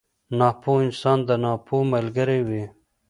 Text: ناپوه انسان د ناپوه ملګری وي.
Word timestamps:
ناپوه 0.39 0.77
انسان 0.87 1.19
د 1.27 1.29
ناپوه 1.43 1.81
ملګری 1.93 2.41
وي. 2.47 2.63